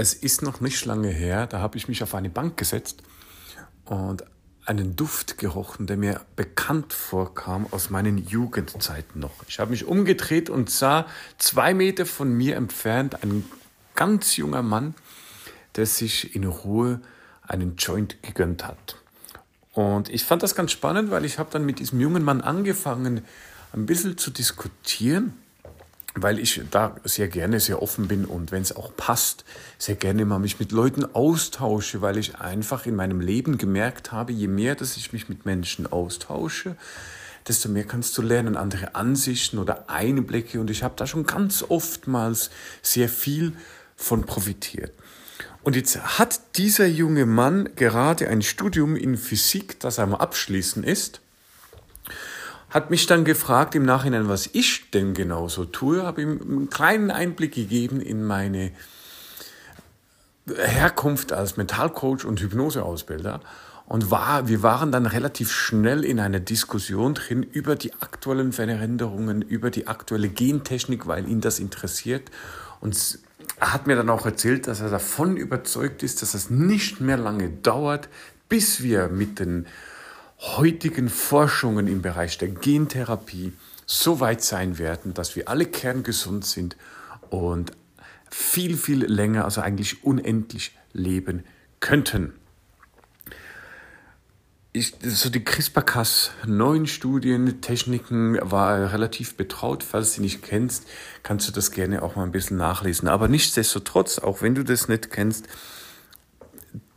[0.00, 3.02] es ist noch nicht lange her, da habe ich mich auf eine Bank gesetzt
[3.84, 4.24] und
[4.64, 9.32] einen Duft gerochen, der mir bekannt vorkam aus meinen Jugendzeiten noch.
[9.46, 11.06] Ich habe mich umgedreht und sah
[11.36, 13.44] zwei Meter von mir entfernt einen
[13.94, 14.94] ganz junger Mann,
[15.76, 17.02] der sich in Ruhe
[17.42, 18.96] einen Joint gegönnt hat.
[19.74, 23.22] Und ich fand das ganz spannend, weil ich habe dann mit diesem jungen Mann angefangen,
[23.74, 25.34] ein bisschen zu diskutieren
[26.14, 29.44] weil ich da sehr gerne sehr offen bin und wenn es auch passt,
[29.78, 34.32] sehr gerne mal mich mit Leuten austausche, weil ich einfach in meinem Leben gemerkt habe,
[34.32, 36.76] je mehr, dass ich mich mit Menschen austausche,
[37.46, 41.64] desto mehr kannst du lernen, andere Ansichten oder Einblicke und ich habe da schon ganz
[41.68, 42.50] oftmals
[42.82, 43.52] sehr viel
[43.96, 44.92] von profitiert.
[45.62, 51.20] Und jetzt hat dieser junge Mann gerade ein Studium in Physik, das am Abschließen ist
[52.70, 56.70] hat mich dann gefragt im Nachhinein, was ich denn genau so tue, habe ihm einen
[56.70, 58.70] kleinen Einblick gegeben in meine
[60.56, 63.40] Herkunft als Mentalcoach und Hypnoseausbilder
[63.86, 69.42] und war, wir waren dann relativ schnell in einer Diskussion drin über die aktuellen Veränderungen,
[69.42, 72.30] über die aktuelle Gentechnik, weil ihn das interessiert.
[72.80, 73.18] Und
[73.58, 77.16] er hat mir dann auch erzählt, dass er davon überzeugt ist, dass es nicht mehr
[77.16, 78.08] lange dauert,
[78.48, 79.66] bis wir mit den
[80.40, 83.52] heutigen Forschungen im Bereich der Gentherapie
[83.86, 86.76] so weit sein werden, dass wir alle kerngesund sind
[87.28, 87.72] und
[88.30, 91.44] viel, viel länger, also eigentlich unendlich leben
[91.80, 92.32] könnten.
[94.72, 99.82] Ich, so die CRISPR-Cas neuen Studien, Techniken war relativ betraut.
[99.82, 100.86] Falls du sie nicht kennst,
[101.24, 103.08] kannst du das gerne auch mal ein bisschen nachlesen.
[103.08, 105.48] Aber nichtsdestotrotz, auch wenn du das nicht kennst,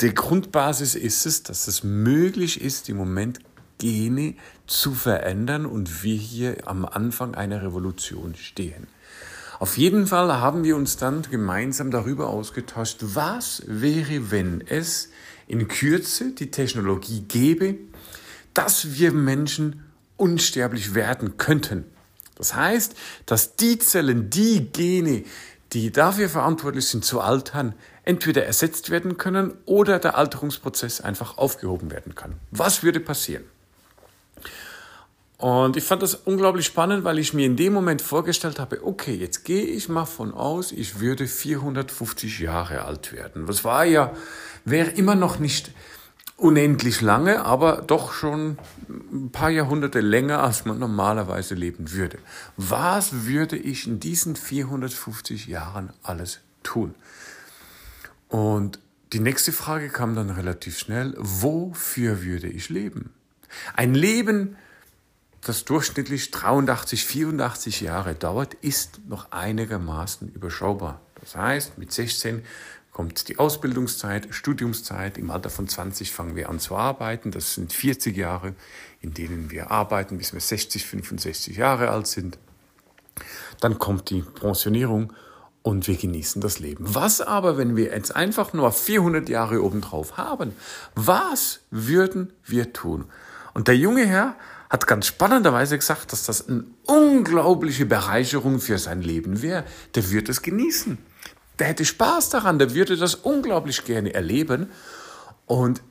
[0.00, 3.40] die Grundbasis ist es, dass es möglich ist, im Moment
[3.78, 4.34] Gene
[4.66, 8.86] zu verändern und wir hier am Anfang einer Revolution stehen.
[9.58, 15.10] Auf jeden Fall haben wir uns dann gemeinsam darüber ausgetauscht, was wäre, wenn es
[15.46, 17.76] in Kürze die Technologie gäbe,
[18.52, 19.84] dass wir Menschen
[20.16, 21.84] unsterblich werden könnten.
[22.34, 22.94] Das heißt,
[23.24, 25.24] dass die Zellen, die Gene,
[25.72, 27.74] die dafür verantwortlich sind zu altern,
[28.06, 32.36] entweder ersetzt werden können oder der Alterungsprozess einfach aufgehoben werden kann.
[32.50, 33.44] Was würde passieren?
[35.38, 39.14] Und ich fand das unglaublich spannend, weil ich mir in dem Moment vorgestellt habe, okay,
[39.14, 43.44] jetzt gehe ich mal von aus, ich würde 450 Jahre alt werden.
[43.44, 44.14] Das war ja,
[44.64, 45.72] wäre immer noch nicht
[46.38, 48.56] unendlich lange, aber doch schon
[48.88, 52.18] ein paar Jahrhunderte länger, als man normalerweise leben würde.
[52.56, 56.94] Was würde ich in diesen 450 Jahren alles tun?
[58.28, 58.80] Und
[59.12, 63.14] die nächste Frage kam dann relativ schnell, wofür würde ich leben?
[63.74, 64.56] Ein Leben,
[65.42, 71.00] das durchschnittlich 83, 84 Jahre dauert, ist noch einigermaßen überschaubar.
[71.20, 72.42] Das heißt, mit 16
[72.92, 75.18] kommt die Ausbildungszeit, Studiumszeit.
[75.18, 77.30] Im Alter von 20 fangen wir an zu arbeiten.
[77.30, 78.54] Das sind 40 Jahre,
[79.00, 82.38] in denen wir arbeiten, bis wir 60, 65 Jahre alt sind.
[83.60, 85.12] Dann kommt die Pensionierung
[85.66, 86.94] und wir genießen das Leben.
[86.94, 90.52] Was aber, wenn wir jetzt einfach nur 400 Jahre obendrauf haben?
[90.94, 93.06] Was würden wir tun?
[93.52, 94.36] Und der junge Herr
[94.70, 99.64] hat ganz spannenderweise gesagt, dass das eine unglaubliche Bereicherung für sein Leben wäre.
[99.96, 100.98] Der würde es genießen.
[101.58, 104.70] Der hätte Spaß daran, der würde das unglaublich gerne erleben.
[105.46, 105.82] Und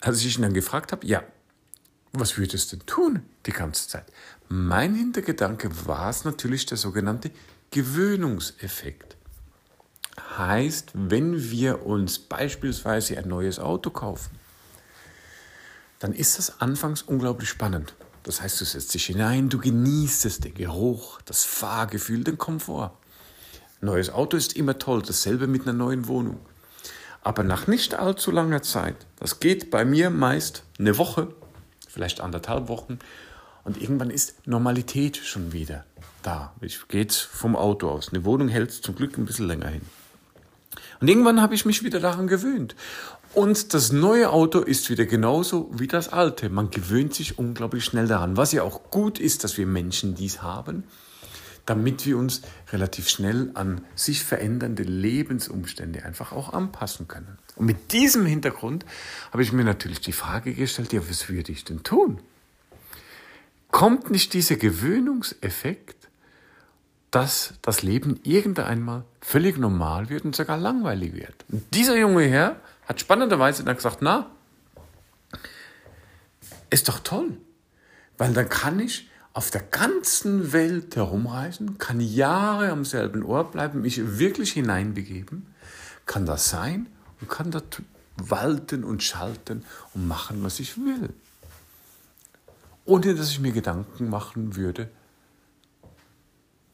[0.00, 1.22] als ich ihn dann gefragt habe, ja,
[2.12, 4.06] was würdest du denn tun die ganze Zeit?
[4.48, 7.30] Mein Hintergedanke war es natürlich der sogenannte
[7.72, 9.16] Gewöhnungseffekt.
[10.36, 14.30] Heißt, wenn wir uns beispielsweise ein neues Auto kaufen,
[16.00, 17.94] dann ist das anfangs unglaublich spannend.
[18.24, 22.90] Das heißt, du setzt dich hinein, du genießt es, den Geruch, das Fahrgefühl, den Komfort.
[23.80, 26.40] Neues Auto ist immer toll, dasselbe mit einer neuen Wohnung.
[27.22, 31.28] Aber nach nicht allzu langer Zeit, das geht bei mir meist eine Woche,
[31.88, 32.98] vielleicht anderthalb Wochen,
[33.64, 35.84] und irgendwann ist Normalität schon wieder
[36.22, 36.54] da.
[36.60, 38.10] Ich gehe vom Auto aus.
[38.12, 39.82] Eine Wohnung hält zum Glück ein bisschen länger hin.
[41.00, 42.74] Und irgendwann habe ich mich wieder daran gewöhnt.
[43.32, 46.50] Und das neue Auto ist wieder genauso wie das alte.
[46.50, 48.36] Man gewöhnt sich unglaublich schnell daran.
[48.36, 50.84] Was ja auch gut ist, dass wir Menschen dies haben,
[51.64, 52.42] damit wir uns
[52.72, 57.38] relativ schnell an sich verändernde Lebensumstände einfach auch anpassen können.
[57.54, 58.84] Und mit diesem Hintergrund
[59.30, 62.20] habe ich mir natürlich die Frage gestellt, ja, was würde ich denn tun?
[63.70, 66.08] Kommt nicht dieser Gewöhnungseffekt,
[67.10, 71.44] dass das Leben irgendwann mal völlig normal wird und sogar langweilig wird?
[71.48, 74.30] Und dieser junge Herr hat spannenderweise dann gesagt, na,
[76.70, 77.36] ist doch toll,
[78.18, 83.82] weil dann kann ich auf der ganzen Welt herumreisen, kann Jahre am selben Ort bleiben,
[83.82, 85.46] mich wirklich hineinbegeben,
[86.06, 86.86] kann das sein
[87.20, 87.82] und kann dort
[88.16, 89.64] walten und schalten
[89.94, 91.10] und machen, was ich will.
[92.90, 94.90] Ohne dass ich mir Gedanken machen würde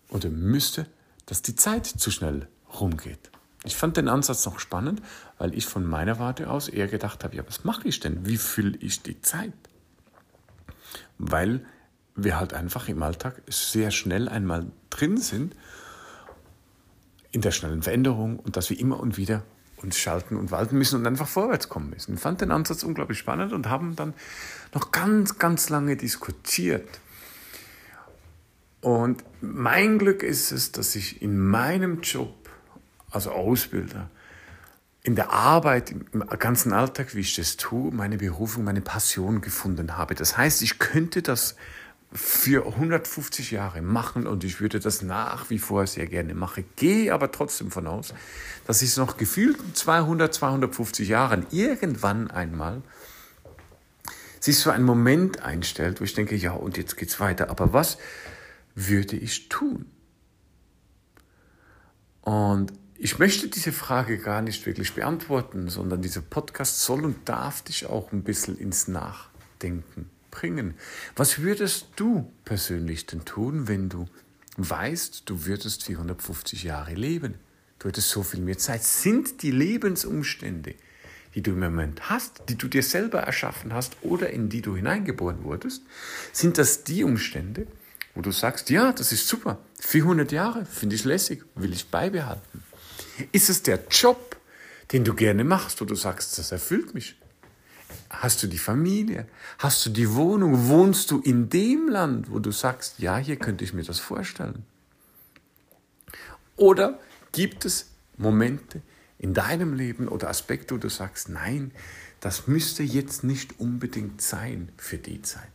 [0.08, 0.86] oder müsste,
[1.26, 2.48] dass die Zeit zu schnell
[2.80, 3.30] rumgeht.
[3.64, 5.02] Ich fand den Ansatz noch spannend,
[5.36, 8.24] weil ich von meiner Warte aus eher gedacht habe, ja, was mache ich denn?
[8.24, 9.52] Wie fülle ich die Zeit?
[11.18, 11.66] Weil
[12.14, 15.54] wir halt einfach im Alltag sehr schnell einmal drin sind
[17.30, 19.42] in der schnellen Veränderung und dass wir immer und wieder
[19.76, 22.14] uns schalten und walten müssen und einfach vorwärts kommen müssen.
[22.14, 24.14] Ich fand den Ansatz unglaublich spannend und haben dann
[24.74, 27.00] noch ganz, ganz lange diskutiert.
[28.80, 32.34] Und mein Glück ist es, dass ich in meinem Job,
[33.10, 34.10] also Ausbilder,
[35.02, 39.96] in der Arbeit, im ganzen Alltag, wie ich das tue, meine Berufung, meine Passion gefunden
[39.96, 40.14] habe.
[40.14, 41.54] Das heißt, ich könnte das
[42.16, 46.64] für 150 Jahre machen und ich würde das nach wie vor sehr gerne machen.
[46.76, 48.14] Gehe aber trotzdem von aus,
[48.66, 52.82] dass ich es noch gefühlt 200, 250 Jahren irgendwann einmal
[54.40, 57.50] sich so ein Moment einstellt, wo ich denke, ja, und jetzt geht's weiter.
[57.50, 57.98] Aber was
[58.74, 59.86] würde ich tun?
[62.22, 67.62] Und ich möchte diese Frage gar nicht wirklich beantworten, sondern dieser Podcast soll und darf
[67.62, 70.74] dich auch ein bisschen ins Nachdenken bringen.
[71.16, 74.06] Was würdest du persönlich denn tun, wenn du
[74.58, 77.34] weißt, du würdest 450 Jahre leben?
[77.78, 78.82] Du hättest so viel mehr Zeit.
[78.82, 80.74] Sind die Lebensumstände,
[81.34, 84.76] die du im Moment hast, die du dir selber erschaffen hast oder in die du
[84.76, 85.82] hineingeboren wurdest,
[86.32, 87.66] sind das die Umstände,
[88.14, 92.62] wo du sagst, ja, das ist super, 400 Jahre, finde ich lässig, will ich beibehalten.
[93.32, 94.36] Ist es der Job,
[94.92, 97.16] den du gerne machst, wo du sagst, das erfüllt mich?
[98.10, 99.26] Hast du die Familie?
[99.58, 100.68] Hast du die Wohnung?
[100.68, 104.64] Wohnst du in dem Land, wo du sagst, ja, hier könnte ich mir das vorstellen?
[106.56, 106.98] Oder
[107.32, 108.80] gibt es Momente
[109.18, 111.72] in deinem Leben oder Aspekte, wo du sagst, nein,
[112.20, 115.50] das müsste jetzt nicht unbedingt sein für die Zeit?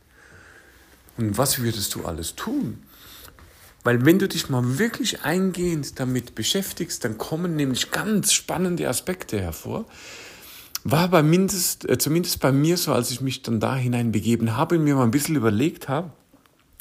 [1.16, 2.82] Und was würdest du alles tun?
[3.84, 9.40] Weil wenn du dich mal wirklich eingehend damit beschäftigst, dann kommen nämlich ganz spannende Aspekte
[9.40, 9.86] hervor,
[10.84, 14.78] war bei mindest, äh, zumindest bei mir so, als ich mich dann da hineinbegeben habe
[14.78, 16.10] und mir mal ein bisschen überlegt habe,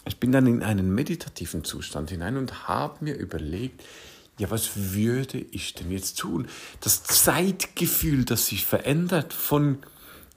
[0.06, 3.83] ich bin dann in einen meditativen Zustand hinein und habe mir überlegt,
[4.39, 6.48] ja, was würde ich denn jetzt tun?
[6.80, 9.77] Das Zeitgefühl, das sich verändert von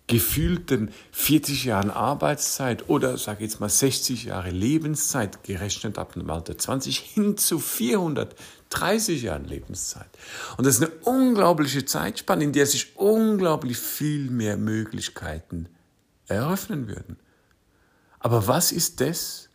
[0.06, 6.58] gefühlten 40 Jahren Arbeitszeit oder sage jetzt mal 60 Jahre Lebenszeit gerechnet ab dem Alter
[6.58, 7.58] 20 hin zu
[8.74, 10.08] 430 Jahren Lebenszeit.
[10.56, 15.68] Und das ist eine unglaubliche Zeitspanne, in der sich unglaublich viel mehr Möglichkeiten
[16.26, 17.16] eröffnen würden.
[18.18, 19.48] Aber was ist das,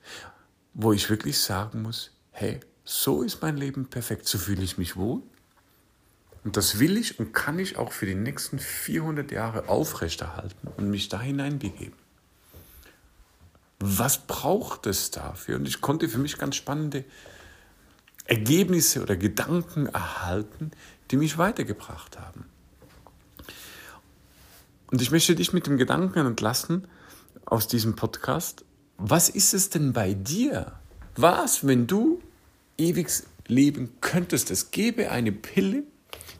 [0.73, 4.95] wo ich wirklich sagen muss, hey, so ist mein Leben perfekt, so fühle ich mich
[4.95, 5.21] wohl,
[6.43, 10.89] und das will ich und kann ich auch für die nächsten 400 Jahre aufrechterhalten und
[10.89, 11.97] mich da hineinbegeben.
[13.79, 15.57] Was braucht es dafür?
[15.57, 17.05] Und ich konnte für mich ganz spannende
[18.29, 20.71] Ergebnisse oder Gedanken erhalten,
[21.09, 22.45] die mich weitergebracht haben.
[24.91, 26.87] Und ich möchte dich mit dem Gedanken entlassen
[27.45, 28.63] aus diesem Podcast.
[28.97, 30.73] Was ist es denn bei dir?
[31.15, 32.21] Was, wenn du
[32.77, 33.09] ewig
[33.47, 34.51] leben könntest?
[34.51, 35.83] Es gäbe eine Pille,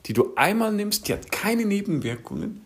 [0.06, 2.60] die du einmal nimmst, die hat keine Nebenwirkungen,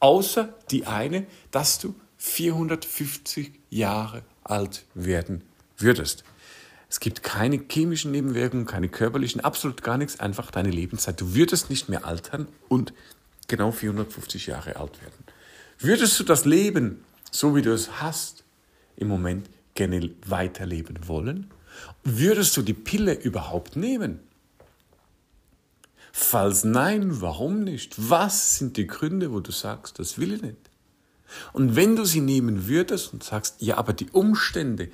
[0.00, 5.42] außer die eine, dass du 450 Jahre alt werden
[5.78, 6.24] würdest.
[6.90, 11.20] Es gibt keine chemischen Nebenwirkungen, keine körperlichen, absolut gar nichts, einfach deine Lebenszeit.
[11.20, 12.92] Du würdest nicht mehr altern und
[13.46, 15.24] genau 450 Jahre alt werden.
[15.78, 18.42] Würdest du das Leben, so wie du es hast,
[18.96, 21.48] im Moment gerne weiterleben wollen?
[22.02, 24.18] Würdest du die Pille überhaupt nehmen?
[26.10, 27.94] Falls nein, warum nicht?
[28.10, 30.56] Was sind die Gründe, wo du sagst, das will ich nicht?
[31.52, 34.90] Und wenn du sie nehmen würdest und sagst, ja, aber die Umstände,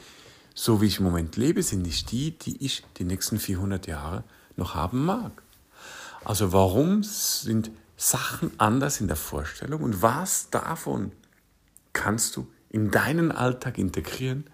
[0.57, 4.25] so wie ich im Moment lebe, sind nicht die, die ich die nächsten 400 Jahre
[4.57, 5.43] noch haben mag.
[6.25, 11.13] Also warum sind Sachen anders in der Vorstellung und was davon
[11.93, 14.45] kannst du in deinen Alltag integrieren,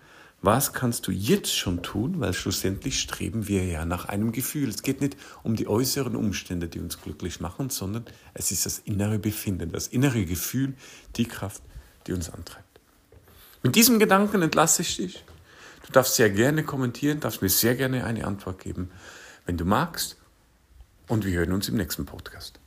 [0.42, 2.18] was kannst du jetzt schon tun?
[2.18, 4.68] Weil schlussendlich streben wir ja nach einem Gefühl.
[4.68, 8.04] Es geht nicht um die äußeren Umstände, die uns glücklich machen, sondern
[8.34, 10.74] es ist das innere Befinden, das innere Gefühl,
[11.14, 11.62] die Kraft,
[12.08, 12.80] die uns antreibt.
[13.62, 15.24] Mit diesem Gedanken entlasse ich dich.
[15.86, 18.90] Du darfst sehr gerne kommentieren, darfst mir sehr gerne eine Antwort geben,
[19.46, 20.16] wenn du magst.
[21.08, 22.61] Und wir hören uns im nächsten Podcast.